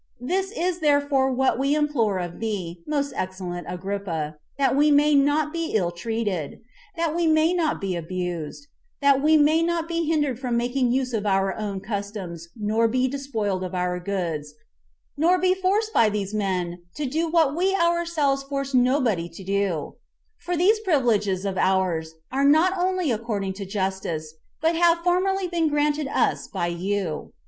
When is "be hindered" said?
9.87-10.39